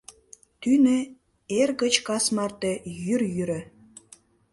Тӱнӧ 0.61 0.97
эр 1.59 1.69
гыч 1.81 1.93
кас 2.07 2.25
марте 2.35 2.71
йӱр 3.01 3.21
йӱрӧ. 3.35 3.59